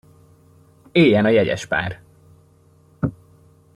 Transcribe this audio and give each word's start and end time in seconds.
Éljen 0.91 1.25
a 1.25 1.29
jegyespár! 1.29 2.01